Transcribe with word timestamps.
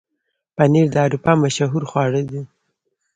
پنېر 0.55 0.87
د 0.93 0.95
اروپا 1.05 1.31
مشهوره 1.43 1.87
خواړه 1.91 2.21
ده. 2.29 2.41